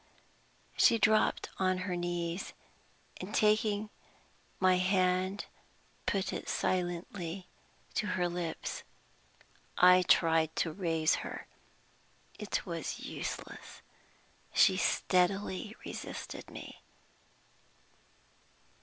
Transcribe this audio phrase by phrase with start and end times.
[0.77, 2.53] She dropped on her knees,
[3.17, 3.91] and taking
[4.59, 5.45] my hand
[6.07, 7.45] put it silently
[7.93, 8.81] to her lips.
[9.77, 11.45] I tried to raise her.
[12.39, 13.83] It was useless:
[14.51, 16.81] she steadily resisted me.